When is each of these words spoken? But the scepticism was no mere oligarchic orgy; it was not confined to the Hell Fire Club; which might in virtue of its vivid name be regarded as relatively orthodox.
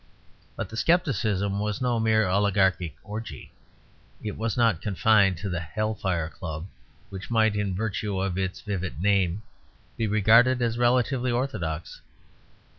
But 0.55 0.69
the 0.69 0.77
scepticism 0.77 1.59
was 1.59 1.79
no 1.79 1.99
mere 1.99 2.25
oligarchic 2.27 2.95
orgy; 3.03 3.53
it 4.23 4.35
was 4.35 4.57
not 4.57 4.81
confined 4.81 5.37
to 5.37 5.47
the 5.47 5.59
Hell 5.59 5.93
Fire 5.93 6.27
Club; 6.27 6.65
which 7.11 7.29
might 7.29 7.55
in 7.55 7.75
virtue 7.75 8.19
of 8.19 8.35
its 8.35 8.61
vivid 8.61 8.99
name 8.99 9.43
be 9.97 10.07
regarded 10.07 10.59
as 10.59 10.79
relatively 10.79 11.29
orthodox. 11.29 12.01